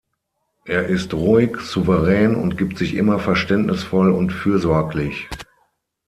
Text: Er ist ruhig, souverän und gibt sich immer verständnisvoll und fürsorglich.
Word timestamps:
Er 0.65 0.87
ist 0.87 1.13
ruhig, 1.13 1.57
souverän 1.59 2.33
und 2.33 2.57
gibt 2.57 2.79
sich 2.79 2.95
immer 2.95 3.19
verständnisvoll 3.19 4.09
und 4.11 4.33
fürsorglich. 4.33 5.29